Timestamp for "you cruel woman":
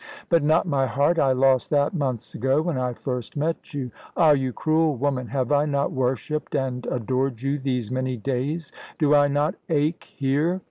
4.31-5.27